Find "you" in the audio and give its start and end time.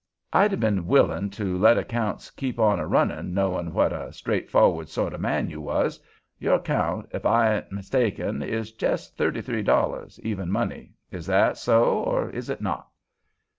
5.47-5.61